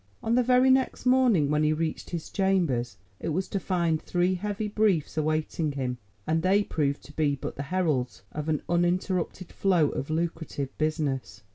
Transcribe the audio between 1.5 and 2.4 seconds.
when he reached his